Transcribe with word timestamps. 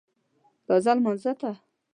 راځه 0.67 0.91
لمانځه 0.97 1.31
ته 1.39 1.51